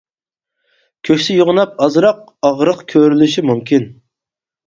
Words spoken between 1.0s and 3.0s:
كۆكسى يوغىناپ ئازراق ئاغرىق